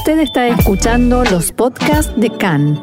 [0.00, 2.80] Usted está escuchando los podcasts de CAN.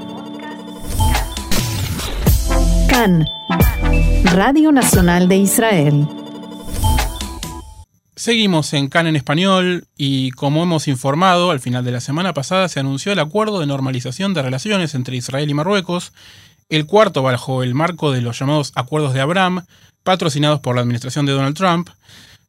[2.87, 3.25] CAN,
[4.35, 6.07] Radio Nacional de Israel.
[8.15, 12.69] Seguimos en CAN en español y como hemos informado, al final de la semana pasada
[12.69, 16.13] se anunció el acuerdo de normalización de relaciones entre Israel y Marruecos,
[16.69, 19.65] el cuarto bajo el marco de los llamados acuerdos de Abraham,
[20.03, 21.89] patrocinados por la administración de Donald Trump.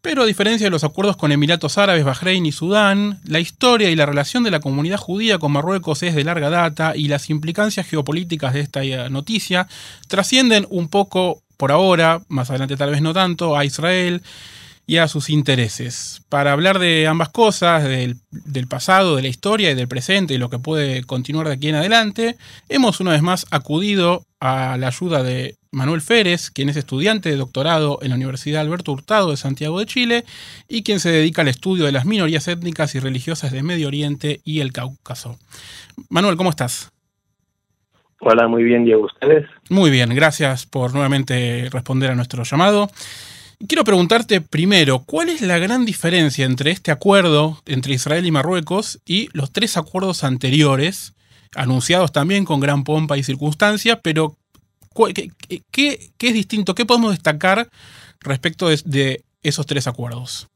[0.00, 3.96] Pero a diferencia de los acuerdos con Emiratos Árabes, Bahrein y Sudán, la historia y
[3.96, 7.86] la relación de la comunidad judía con Marruecos es de larga data y las implicancias
[7.86, 9.66] geopolíticas de esta eh, noticia
[10.06, 14.22] trascienden un poco por ahora, más adelante tal vez no tanto, a Israel
[14.86, 16.22] y a sus intereses.
[16.30, 18.16] Para hablar de ambas cosas, del,
[18.68, 21.74] pasado, de la historia y del presente y lo que puede continuar de aquí en
[21.74, 22.38] adelante,
[22.70, 27.36] hemos una vez más acudido a la ayuda de Manuel Férez, quien es estudiante de
[27.36, 30.24] doctorado en la Universidad Alberto Hurtado de Santiago de Chile
[30.68, 34.40] y quien se dedica al estudio de las minorías étnicas y religiosas de Medio Oriente
[34.44, 35.38] y el Cáucaso.
[36.08, 36.90] Manuel, ¿cómo estás?
[38.20, 39.04] Hola, muy bien, Diego.
[39.06, 39.46] ¿Ustedes?
[39.70, 42.88] Muy bien, gracias por nuevamente responder a nuestro llamado.
[43.66, 49.00] Quiero preguntarte primero, ¿cuál es la gran diferencia entre este acuerdo entre Israel y Marruecos
[49.04, 51.14] y los tres acuerdos anteriores,
[51.54, 54.36] anunciados también con gran pompa y circunstancia, pero
[55.70, 56.74] ¿qué, es distinto?
[56.74, 57.68] ¿Qué podemos destacar
[58.20, 60.48] respecto de, esos tres acuerdos?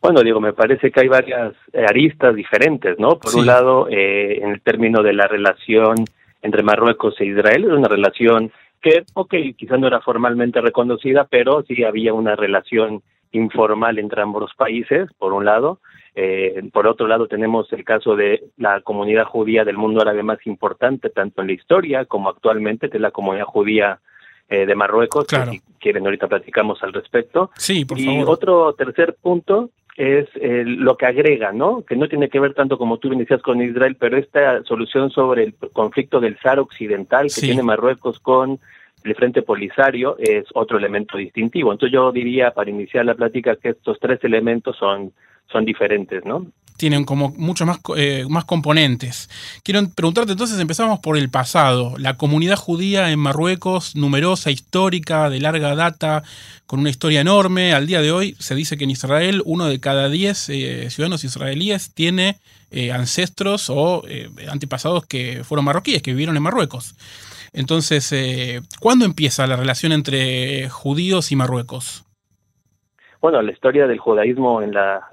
[0.00, 1.54] Bueno, digo, me parece que hay varias
[1.88, 3.18] aristas diferentes, ¿no?
[3.18, 6.04] Por un lado, eh, en el término de la relación
[6.40, 8.50] entre Marruecos e Israel, es una relación
[8.80, 14.52] que, ok, quizás no era formalmente reconocida, pero sí había una relación informal entre ambos
[14.54, 15.80] países, por un lado.
[16.14, 20.44] Eh, por otro lado, tenemos el caso de la comunidad judía del mundo árabe más
[20.46, 24.00] importante, tanto en la historia como actualmente, que es la comunidad judía
[24.48, 25.26] eh, de Marruecos.
[25.26, 25.52] Claro.
[25.52, 27.50] si quieren, ahorita platicamos al respecto.
[27.56, 31.82] Sí, por y otro tercer punto es eh, lo que agrega, ¿no?
[31.82, 35.44] Que no tiene que ver tanto como tú inicias con Israel, pero esta solución sobre
[35.44, 38.58] el conflicto del Sahara Occidental que tiene Marruecos con
[39.04, 41.72] el Frente Polisario es otro elemento distintivo.
[41.72, 45.12] Entonces yo diría, para iniciar la plática, que estos tres elementos son,
[45.50, 46.46] son diferentes, ¿no?
[46.76, 49.28] Tienen como muchos más, eh, más componentes.
[49.62, 51.94] Quiero preguntarte entonces, empezamos por el pasado.
[51.98, 56.22] La comunidad judía en Marruecos, numerosa, histórica, de larga data,
[56.66, 57.74] con una historia enorme.
[57.74, 61.22] Al día de hoy se dice que en Israel uno de cada diez eh, ciudadanos
[61.22, 62.38] israelíes tiene
[62.70, 64.02] eh, ancestros o
[64.50, 66.94] antepasados que fueron marroquíes, que vivieron en Marruecos.
[67.52, 72.04] Entonces, eh, ¿cuándo empieza la relación entre judíos y Marruecos?
[73.20, 75.06] Bueno, la historia del judaísmo en la,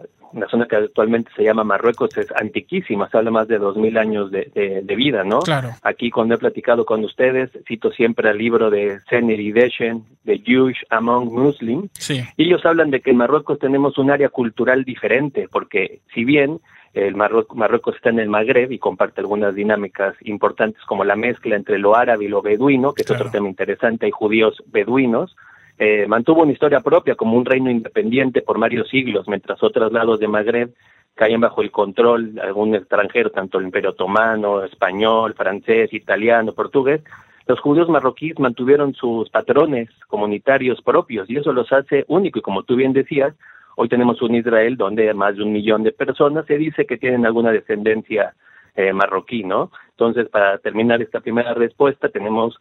[0.50, 4.32] zona que actualmente se llama Marruecos es antiquísima, se habla más de dos mil años
[4.32, 5.40] de, vida, ¿no?
[5.40, 5.72] Claro.
[5.84, 10.86] Aquí cuando he platicado con ustedes, cito siempre el libro de Seneri Deshen, de Jewish
[10.90, 12.24] Among Muslims, sí.
[12.38, 16.62] y ellos hablan de que en Marruecos tenemos un área cultural diferente, porque si bien
[16.98, 21.78] el Marruecos, está en el Magreb y comparte algunas dinámicas importantes como la mezcla entre
[21.78, 25.36] lo árabe y lo beduino, que es otro tema interesante, hay judíos beduinos.
[25.80, 30.20] Eh, mantuvo una historia propia como un reino independiente por varios siglos, mientras otros lados
[30.20, 30.74] de Magreb
[31.14, 37.02] caen bajo el control de algún extranjero, tanto el Imperio Otomano, español, francés, italiano, portugués.
[37.48, 42.64] Los judíos marroquíes mantuvieron sus patrones comunitarios propios y eso los hace únicos y como
[42.64, 43.34] tú bien decías,
[43.80, 47.28] Hoy tenemos un Israel donde más de un millón de personas se dice que tienen
[47.28, 48.34] alguna descendencia
[48.76, 49.72] eh, marroquí, ¿no?
[49.92, 52.58] Entonces, para terminar esta primera respuesta, tenemos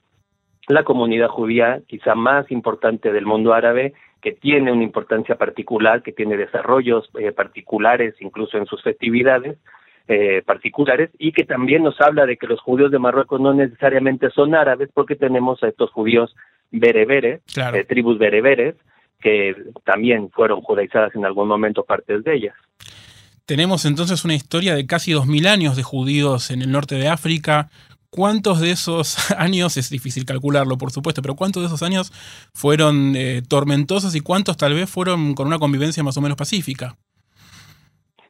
[0.69, 6.13] la comunidad judía quizá más importante del mundo árabe, que tiene una importancia particular, que
[6.13, 9.57] tiene desarrollos eh, particulares, incluso en sus festividades
[10.09, 14.29] eh, particulares, y que también nos habla de que los judíos de Marruecos no necesariamente
[14.29, 16.37] son árabes, porque tenemos a estos judíos
[16.71, 17.41] bereberes,
[17.89, 18.75] tribus bereberes,
[19.21, 19.55] que
[19.85, 22.55] también fueron judaizadas en algún momento partes de ellas.
[23.45, 27.09] Tenemos entonces una historia de casi dos mil años de judíos en el norte de
[27.09, 27.71] África.
[28.11, 32.13] ¿Cuántos de esos años, es difícil calcularlo por supuesto, pero cuántos de esos años
[32.53, 36.97] fueron eh, tormentosos y cuántos tal vez fueron con una convivencia más o menos pacífica?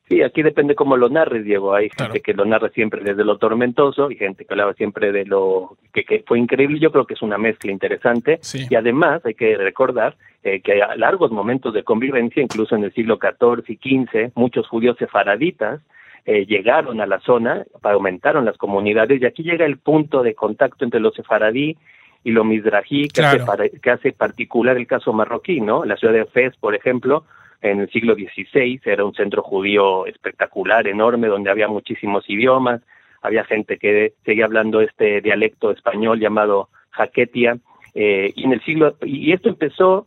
[0.08, 1.74] Sí, aquí depende cómo lo narres, Diego.
[1.74, 5.24] Hay gente que lo narra siempre desde lo tormentoso y gente que hablaba siempre de
[5.24, 6.78] lo que, fue increíble.
[6.78, 8.38] Yo creo que es una mezcla interesante.
[8.70, 12.94] Y además hay que recordar eh, que a largos momentos de convivencia, incluso en el
[12.94, 15.80] siglo XIV y XV, muchos judíos sefaraditas
[16.24, 20.84] eh, llegaron a la zona, aumentaron las comunidades y aquí llega el punto de contacto
[20.84, 21.76] entre los sefaradí
[22.22, 25.84] y los mizrají que, hace, que hace particular el caso marroquí, ¿no?
[25.84, 27.24] La ciudad de Fez, por ejemplo,
[27.62, 32.82] en el siglo XVI, era un centro judío espectacular, enorme, donde había muchísimos idiomas,
[33.22, 37.58] había gente que seguía hablando este dialecto español llamado jaquetia,
[37.94, 40.06] eh, y en el siglo, y esto empezó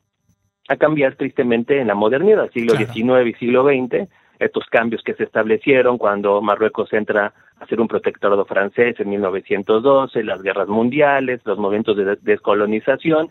[0.67, 4.07] a cambiar tristemente en la modernidad, siglo XIX y siglo XX,
[4.39, 10.23] estos cambios que se establecieron cuando Marruecos entra a ser un protectorado francés en 1912,
[10.23, 13.29] las guerras mundiales, los momentos de descolonización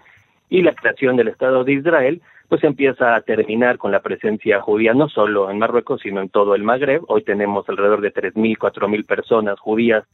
[0.50, 4.94] y la creación del Estado de Israel, pues empieza a terminar con la presencia judía
[4.94, 7.02] no solo en Marruecos, sino en todo el Magreb.
[7.08, 10.04] Hoy tenemos alrededor de 3.000, 4.000 personas judías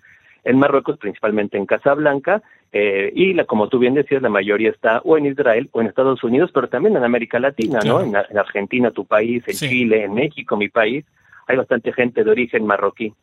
[0.42, 2.42] en Marruecos, principalmente en Casablanca,
[2.72, 5.86] eh, y la, como tú bien decías, la mayoría está o en Israel o en
[5.86, 8.00] Estados Unidos, pero también en América Latina, ¿no?
[8.02, 11.04] En, Argentina, tu país, en Chile, en México, mi país,
[11.46, 13.14] hay bastante gente de origen marroquí.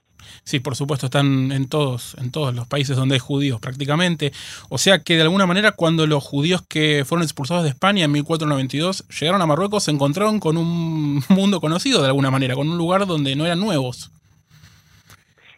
[0.44, 4.32] Sí, por supuesto, están en todos, en todos los países donde hay judíos prácticamente.
[4.70, 8.12] O sea que de alguna manera cuando los judíos que fueron expulsados de España en
[8.12, 12.78] 1492 llegaron a Marruecos se encontraron con un mundo conocido de alguna manera, con un
[12.78, 14.12] lugar donde no eran nuevos.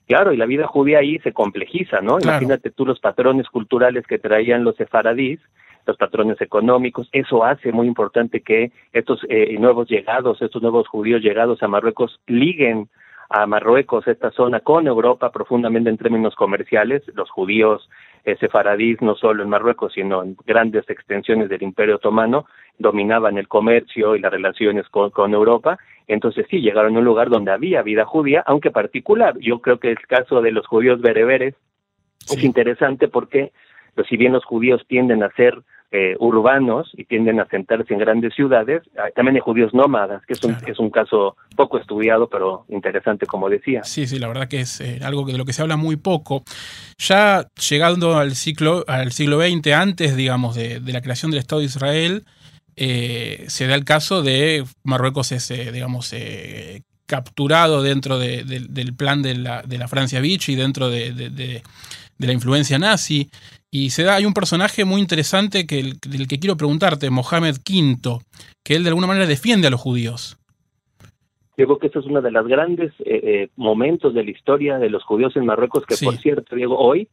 [0.07, 2.19] Claro, y la vida judía ahí se complejiza, ¿no?
[2.19, 5.39] Imagínate tú los patrones culturales que traían los sefaradís,
[5.86, 11.21] los patrones económicos, eso hace muy importante que estos eh, nuevos llegados, estos nuevos judíos
[11.21, 12.89] llegados a Marruecos liguen
[13.29, 17.03] a Marruecos, esta zona, con Europa profundamente en términos comerciales.
[17.15, 17.89] Los judíos
[18.25, 22.45] eh, sefaradís, no solo en Marruecos, sino en grandes extensiones del Imperio Otomano,
[22.77, 25.77] dominaban el comercio y las relaciones con, con Europa.
[26.07, 29.37] Entonces sí, llegaron a un lugar donde había vida judía, aunque particular.
[29.39, 31.55] Yo creo que el caso de los judíos bereberes
[32.29, 33.51] es interesante porque,
[33.95, 35.61] pues, si bien los judíos tienden a ser
[35.95, 38.81] eh, urbanos y tienden a sentarse en grandes ciudades.
[39.16, 43.48] También hay judíos nómadas, que es un, es un caso poco estudiado, pero interesante, como
[43.48, 43.84] decía.
[43.84, 46.44] Sí, sí, la verdad que es eh, algo de lo que se habla muy poco.
[46.98, 51.68] Ya llegando al, ciclo, al siglo XX, antes, digamos, de, la creación del Estado de
[51.68, 52.25] Israel,
[52.75, 56.12] eh, se da el caso de Marruecos es, digamos,
[57.06, 61.62] capturado dentro del plan de la, de la Francia Vichy, dentro de,
[62.18, 63.30] la influencia nazi.
[63.75, 65.77] Y se da, hay un personaje muy interesante que
[66.07, 68.19] del que quiero preguntarte, Mohamed V,
[68.63, 70.37] que él de alguna manera defiende a los judíos.
[71.57, 74.91] Digo que eso es uno de los grandes eh, eh, momentos de la historia de
[74.91, 77.07] los judíos en Marruecos, que por cierto, Diego, hoy,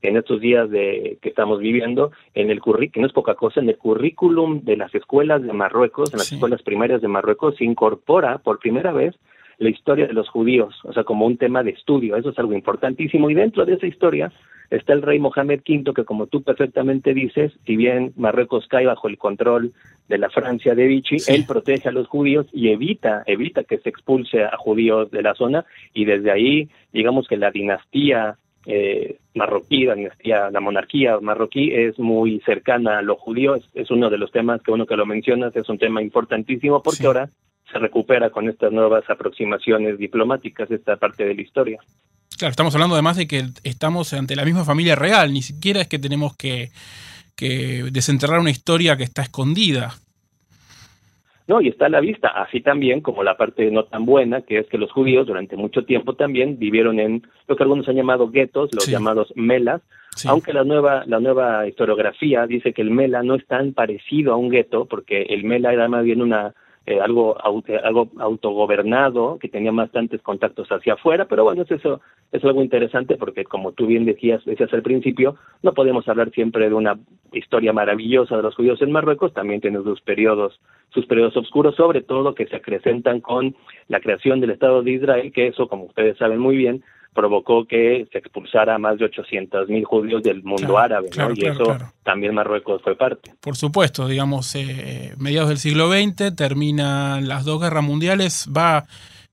[0.00, 3.68] en estos días de, que estamos viviendo, en el que no es poca cosa, en
[3.68, 8.38] el currículum de las escuelas de Marruecos, en las escuelas primarias de Marruecos, se incorpora
[8.38, 9.14] por primera vez
[9.58, 12.54] la historia de los judíos, o sea, como un tema de estudio, eso es algo
[12.54, 13.28] importantísimo.
[13.28, 14.32] Y dentro de esa historia
[14.70, 19.08] está el rey Mohamed V, que como tú perfectamente dices, si bien Marruecos cae bajo
[19.08, 19.72] el control
[20.08, 23.88] de la Francia de Vichy, él protege a los judíos y evita, evita que se
[23.88, 28.36] expulse a judíos de la zona, y desde ahí, digamos que la dinastía
[28.68, 34.10] eh, marroquí, la dinastía, la monarquía marroquí es muy cercana a los judíos, es, uno
[34.10, 37.30] de los temas que uno que lo mencionas, es un tema importantísimo porque ahora
[37.70, 41.78] se recupera con estas nuevas aproximaciones diplomáticas, esta parte de la historia.
[42.38, 45.88] Claro, estamos hablando además de que estamos ante la misma familia real, ni siquiera es
[45.88, 46.70] que tenemos que,
[47.90, 49.94] desenterrar una historia que está escondida.
[51.46, 54.58] No, y está a la vista, así también como la parte no tan buena, que
[54.58, 58.30] es que los judíos durante mucho tiempo también vivieron en lo que algunos han llamado
[58.30, 59.80] guetos, los llamados melas,
[60.24, 64.36] aunque la nueva, la nueva historiografía dice que el mela no es tan parecido a
[64.36, 66.54] un gueto, porque el mela era más bien una
[66.86, 72.00] eh, algo, algo autogobernado, que tenía bastantes contactos hacia afuera, pero bueno, es eso
[72.30, 76.68] es algo interesante porque como tú bien decías, decías al principio, no podemos hablar siempre
[76.68, 76.98] de una
[77.32, 80.60] historia maravillosa de los judíos en Marruecos, también tiene sus periodos,
[80.90, 83.56] sus periodos oscuros, sobre todo que se acrecentan con
[83.88, 86.84] la creación del Estado de Israel, que eso, como ustedes saben muy bien,
[87.16, 91.32] provocó que se expulsara a más de 800 mil judíos del mundo árabe, ¿no?
[91.34, 93.32] y eso también Marruecos fue parte.
[93.40, 98.84] Por supuesto, digamos, eh, mediados del siglo XX terminan las dos guerras mundiales, va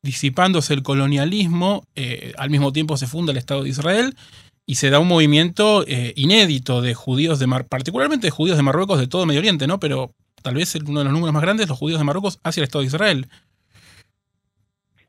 [0.01, 4.15] disipándose el colonialismo, eh, al mismo tiempo se funda el Estado de Israel
[4.65, 8.63] y se da un movimiento eh, inédito de judíos de Mar, particularmente de judíos de
[8.63, 9.79] Marruecos de todo Medio Oriente, ¿no?
[9.79, 12.65] Pero tal vez uno de los números más grandes, los judíos de Marruecos hacia el
[12.65, 13.27] Estado de Israel.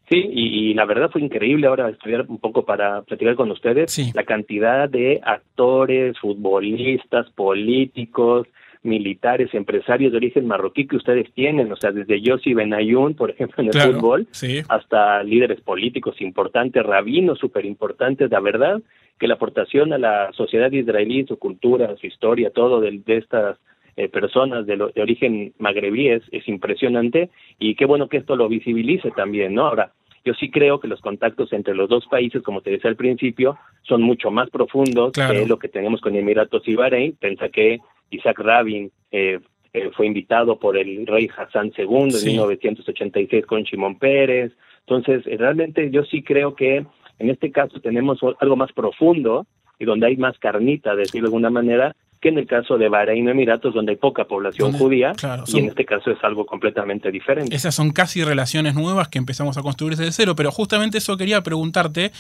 [0.09, 4.25] Sí, y, la verdad fue increíble ahora estudiar un poco para platicar con ustedes la
[4.25, 8.47] cantidad de actores, futbolistas, políticos,
[8.83, 13.63] militares, empresarios de origen marroquí que ustedes tienen, o sea, desde Yossi Benayoun, por ejemplo,
[13.63, 14.27] en el fútbol,
[14.69, 18.83] hasta líderes políticos importantes, rabinos súper importantes, la verdad
[19.19, 23.59] que la aportación a la sociedad israelí, su cultura, su historia, todo de, de estas
[23.97, 29.11] eh, personas de, de, origen magrebí es, impresionante y qué bueno que esto lo visibilice
[29.13, 29.67] también, ¿no?
[29.67, 29.93] Ahora,
[30.25, 33.59] yo sí creo que los contactos entre los dos países, como te decía al principio,
[33.83, 37.15] son mucho más profundos que lo que tenemos con Emiratos y Bahrein.
[37.21, 37.79] Pensa que
[38.11, 39.39] Isaac Rabin eh,
[39.75, 44.53] eh, fue invitado por el rey Hassan II en 1986 con Shimon Pérez.
[44.87, 46.87] Entonces, realmente yo sí creo que
[47.19, 49.47] en este caso tenemos algo más profundo
[49.79, 53.29] y donde hay más carnita, decirlo de alguna manera, que en el caso de Bahrein
[53.29, 55.13] o Emiratos, donde hay poca población judía,
[55.47, 57.55] y en este caso es algo completamente diferente.
[57.55, 61.43] Esas son casi relaciones nuevas que empezamos a construir desde cero, pero justamente eso quería
[61.43, 62.13] preguntarte,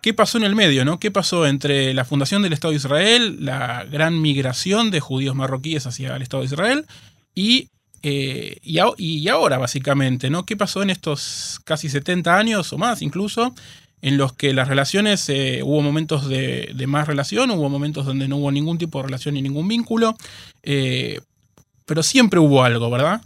[0.00, 0.86] ¿qué pasó en el medio?
[0.86, 0.98] ¿no?
[0.98, 5.86] ¿Qué pasó entre la fundación del Estado de Israel, la gran migración de judíos marroquíes
[5.86, 6.86] hacia el Estado de Israel
[7.34, 7.68] y
[8.02, 10.46] eh, y, ahora, básicamente, ¿no?
[10.46, 13.54] ¿Qué pasó en estos casi 70 años o más incluso
[14.02, 18.38] en los que las relaciones, eh, hubo momentos de, más relación, hubo momentos donde no
[18.38, 20.14] hubo ningún tipo de relación ni ningún vínculo,
[20.62, 21.18] eh,
[21.86, 23.20] pero siempre hubo algo, ¿verdad?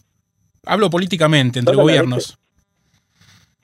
[0.67, 2.39] Hablo políticamente entre gobiernos.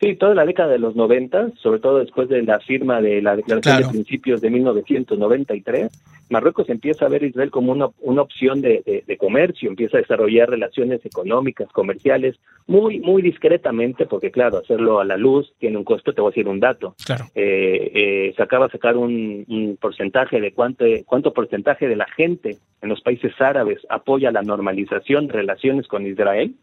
[0.01, 3.37] Sí, toda la década de los 90, sobre todo después de la firma de la
[3.37, 5.91] Declaración de Principios de 1993,
[6.31, 10.01] Marruecos empieza a ver a Israel como una, una opción de, de, comercio, empieza a
[10.01, 15.85] desarrollar relaciones económicas, comerciales, muy muy discretamente, porque claro, hacerlo a la luz tiene un
[15.85, 16.95] costo, te voy a decir un dato.
[17.05, 17.27] Claro.
[17.35, 22.07] Eh, eh, se acaba de sacar un, un porcentaje de cuánto, cuánto porcentaje de la
[22.17, 26.55] gente en los países árabes apoya la normalización de relaciones con Israel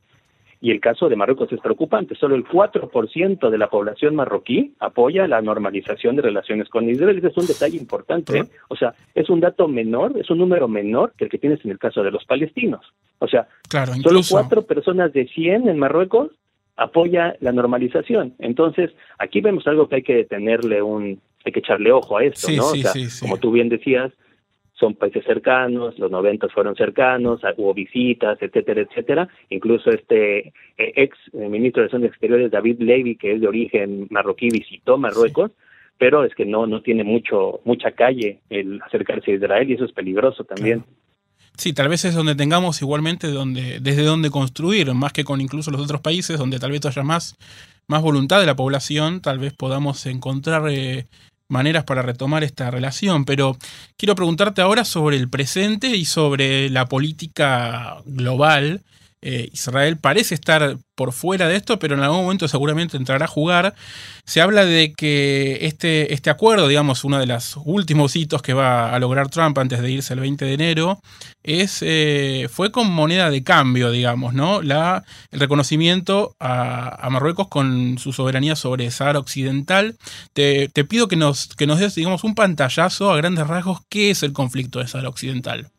[0.60, 2.16] y el caso de Marruecos es preocupante.
[2.16, 7.18] Solo el 4% de la población marroquí apoya la normalización de relaciones con Israel.
[7.18, 8.40] Ese es un detalle importante.
[8.40, 8.44] ¿eh?
[8.70, 11.72] O sea, es un dato menor, es un número menor que el que tienes en
[11.72, 12.82] el caso de los palestinos.
[13.20, 16.32] O sea, claro, solo cuatro personas de 100 en Marruecos
[16.76, 18.34] apoya la normalización.
[18.40, 22.52] Entonces, aquí vemos algo que hay que tenerle un, hay que echarle ojo a esto,
[22.52, 22.68] ¿no?
[22.68, 24.12] o sea, como tú bien decías,
[24.80, 29.28] son países cercanos, los 90 fueron cercanos, hubo visitas, etcétera, etcétera.
[29.50, 34.08] Incluso este eh, ex eh, ministro de Asuntos Exteriores, David Levy, que es de origen
[34.10, 35.52] marroquí, visitó Marruecos,
[35.98, 39.86] pero es que no, no tiene mucho, mucha calle el acercarse a Israel y eso
[39.86, 40.84] es peligroso también.
[41.58, 45.72] Sí, tal vez es donde tengamos igualmente donde, desde donde construir, más que con incluso
[45.72, 47.36] los otros países, donde tal vez haya más,
[47.88, 51.08] más voluntad de la población, tal vez podamos encontrar eh,
[51.50, 53.58] maneras para retomar esta relación, pero
[53.98, 58.84] quiero preguntarte ahora sobre el presente y sobre la política global
[59.22, 63.28] eh, Israel parece estar por fuera de esto, pero en algún momento seguramente entrará a
[63.28, 63.76] jugar.
[64.26, 68.94] Se habla de que este, este acuerdo, digamos, uno de los últimos hitos que va
[68.94, 71.00] a lograr Trump antes de irse el 20 de enero,
[71.44, 74.62] es, eh, fue con moneda de cambio, digamos, ¿no?
[74.62, 79.98] El reconocimiento a, Marruecos con su soberanía sobre Sahara Occidental.
[80.34, 84.12] Te, te pido que nos, que nos des, digamos, un pantallazo a grandes rasgos, ¿qué
[84.12, 85.72] es el conflicto de Sahara Occidental?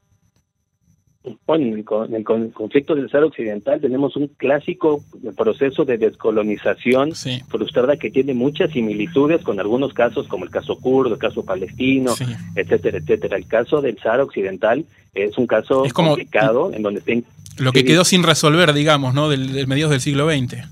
[1.46, 5.02] Bueno, en el, conflicto del Sahara Occidental tenemos un clásico
[5.36, 7.12] proceso de descolonización
[7.48, 12.14] frustrada que tiene muchas similitudes con algunos casos, como el caso kurdo, el caso palestino,
[12.54, 13.36] etcétera, etcétera.
[13.36, 17.24] El caso del Sahara Occidental es un caso complicado en donde...
[17.58, 19.28] lo que quedó sin resolver, digamos, ¿no?
[19.28, 20.68] Del, del mediados del siglo XX.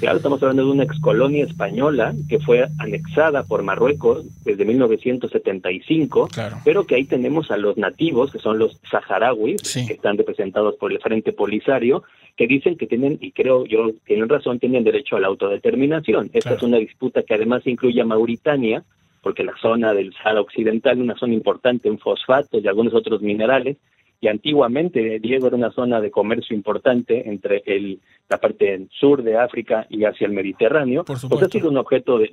[0.00, 6.28] Claro, estamos hablando de una excolonia española que fue anexada por Marruecos desde 1975,
[6.64, 10.90] pero que ahí tenemos a los nativos, que son los saharauis, que están representados por
[10.90, 12.02] el Frente Polisario,
[12.34, 16.30] que dicen que tienen, y creo yo tienen razón, tienen derecho a la autodeterminación.
[16.32, 18.82] Esta es una disputa que además incluye a Mauritania,
[19.22, 23.76] porque la zona del Sahara Occidental, una zona importante en fosfatos y algunos otros minerales,
[24.20, 29.38] y antiguamente Diego era una zona de comercio importante entre el, la parte sur de
[29.38, 32.28] África y hacia el Mediterráneo, pues ha sido un objeto de,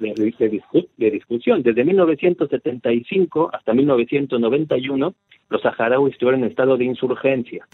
[0.98, 1.64] de, discusión.
[1.64, 5.14] Desde 1975 hasta 1991,
[5.50, 7.66] los saharauis estuvieron en estado de insurgencia.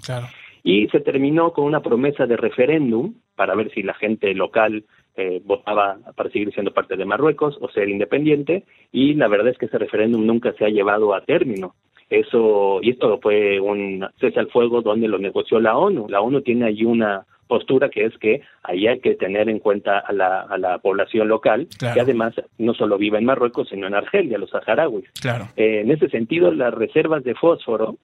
[0.64, 5.42] Y se terminó con una promesa de referéndum para ver si la gente local eh,
[5.44, 9.66] votaba para seguir siendo parte de Marruecos o ser independiente, y la verdad es que
[9.66, 11.76] ese referéndum nunca se ha llevado a término.
[12.14, 16.08] Eso, y esto fue un cese al fuego donde lo negoció la ONU.
[16.10, 19.98] La ONU tiene allí una postura que es que ahí hay que tener en cuenta
[19.98, 23.96] a la, a la población local, que además no solo vive en Marruecos, sino en
[23.96, 25.10] Argelia, los saharauis.
[25.20, 25.46] Claro.
[25.56, 27.98] Eh, en ese sentido, las reservas de fósforo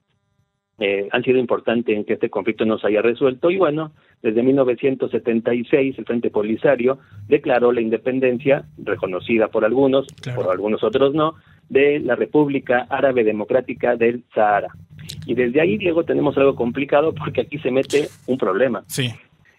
[0.80, 4.42] eh, han sido importantes en que este conflicto no se haya resuelto y bueno, desde
[4.42, 6.98] 1976 el Frente Polisario
[7.28, 11.34] declaró la independencia, reconocida por algunos, por algunos otros no,
[11.70, 14.68] de la República Árabe Democrática del Sahara.
[15.24, 18.84] Y desde ahí, Diego, tenemos algo complicado porque aquí se mete un problema.
[18.88, 19.14] Sí.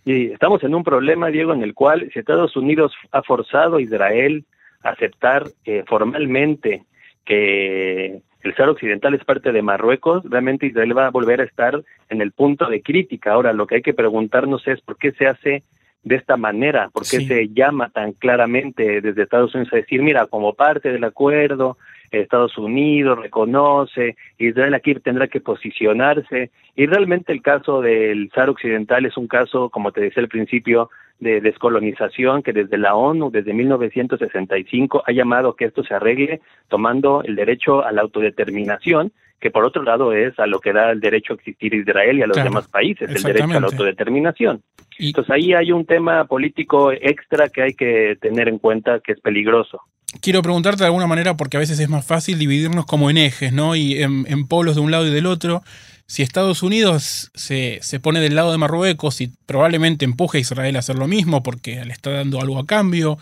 [0.05, 3.81] Y estamos en un problema, Diego, en el cual si Estados Unidos ha forzado a
[3.81, 4.45] Israel
[4.83, 6.83] a aceptar eh, formalmente
[7.23, 11.81] que el Sahara Occidental es parte de Marruecos, realmente Israel va a volver a estar
[12.09, 13.33] en el punto de crítica.
[13.33, 15.63] Ahora, lo que hay que preguntarnos es por qué se hace
[16.03, 20.25] de esta manera, por qué se llama tan claramente desde Estados Unidos a decir, mira,
[20.25, 21.77] como parte del acuerdo,
[22.19, 29.05] Estados Unidos reconoce, Israel aquí tendrá que posicionarse, y realmente el caso del Sahara Occidental
[29.05, 30.89] es un caso, como te decía al principio,
[31.21, 37.23] de descolonización que desde la ONU, desde 1965, ha llamado que esto se arregle tomando
[37.23, 40.99] el derecho a la autodeterminación, que por otro lado es a lo que da el
[40.99, 44.61] derecho a existir Israel y a los demás países, el derecho a la autodeterminación.
[44.97, 49.19] Entonces ahí hay un tema político extra que hay que tener en cuenta que es
[49.19, 49.81] peligroso.
[50.19, 53.53] Quiero preguntarte de alguna manera, porque a veces es más fácil dividirnos como en ejes,
[53.53, 53.75] ¿no?
[53.75, 55.61] Y en, en polos de un lado y del otro.
[56.05, 60.75] Si Estados Unidos se, se, pone del lado de Marruecos y probablemente empuje a Israel
[60.75, 63.17] a hacer lo mismo porque le está dando algo a cambio,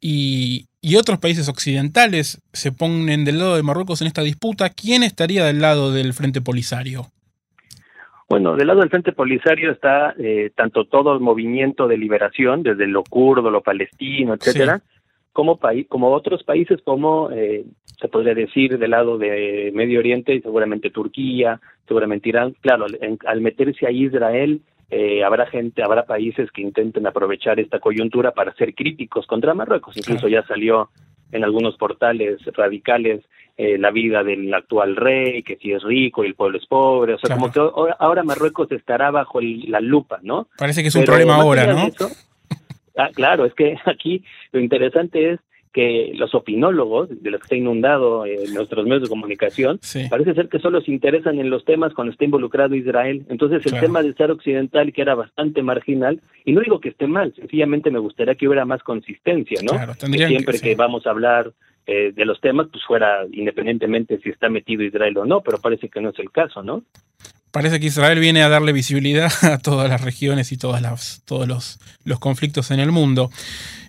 [0.00, 5.02] y, y otros países occidentales se ponen del lado de Marruecos en esta disputa, ¿quién
[5.02, 7.08] estaría del lado del Frente Polisario?
[8.28, 12.86] Bueno, del lado del Frente Polisario está eh, tanto todo el movimiento de liberación, desde
[12.86, 14.80] lo kurdo, lo palestino, etcétera,
[15.32, 15.58] como,
[15.88, 17.64] como otros países como eh,
[18.00, 22.54] se podría decir del lado de Medio Oriente y seguramente Turquía, seguramente Irán.
[22.60, 22.86] Claro,
[23.26, 28.54] al meterse ahí Israel, eh, habrá gente, habrá países que intenten aprovechar esta coyuntura para
[28.54, 29.96] ser críticos contra Marruecos.
[29.96, 30.90] Incluso ya salió
[31.30, 33.22] en algunos portales radicales
[33.56, 37.14] eh, la vida del actual rey, que si es rico y el pueblo es pobre.
[37.14, 37.60] O sea, como que
[37.98, 40.48] ahora Marruecos estará bajo la lupa, ¿no?
[40.56, 41.88] Parece que es un problema ahora, ¿no?
[42.96, 45.40] Ah, claro, es que aquí lo interesante es
[45.72, 49.78] que los opinólogos, de los que está inundado en eh, nuestros medios de comunicación,
[50.08, 53.24] parece ser que solo se interesan en los temas cuando está involucrado Israel.
[53.28, 57.06] Entonces el tema del ser occidental, que era bastante marginal, y no digo que esté
[57.06, 59.72] mal, sencillamente me gustaría que hubiera más consistencia, ¿no?
[60.10, 61.52] que siempre que, vamos a hablar
[61.86, 65.88] eh, de los temas, pues fuera independientemente si está metido Israel o no, pero parece
[65.88, 66.82] que no es el caso, ¿no?
[67.50, 71.48] Parece que Israel viene a darle visibilidad a todas las regiones y todas las, todos
[71.48, 73.30] los, los conflictos en el mundo.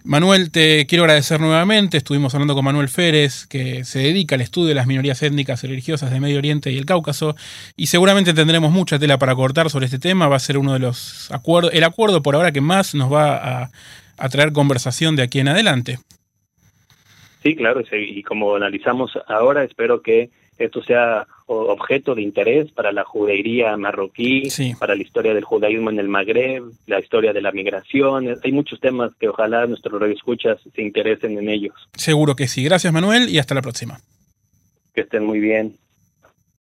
[0.03, 1.97] Manuel, te quiero agradecer nuevamente.
[1.97, 5.67] Estuvimos hablando con Manuel Férez, que se dedica al estudio de las minorías étnicas y
[5.67, 7.35] religiosas de Medio Oriente y el Cáucaso,
[7.75, 10.27] y seguramente tendremos mucha tela para cortar sobre este tema.
[10.27, 13.69] Va a ser uno de los acuerdos, el acuerdo por ahora que más nos va
[14.17, 15.99] a, traer conversación de aquí en adelante.
[17.43, 20.29] Sí, claro, y como analizamos ahora, espero que
[20.65, 24.47] esto sea objeto de interés para la judería marroquí,
[24.79, 28.35] para la historia del judaísmo en el Magreb, la historia de la migración.
[28.43, 31.73] Hay muchos temas que ojalá nuestros radioescuchas se interesen en ellos.
[31.93, 32.63] Seguro que sí.
[32.63, 33.99] Gracias, Manuel, y hasta la próxima.
[34.93, 35.77] Que estén muy bien.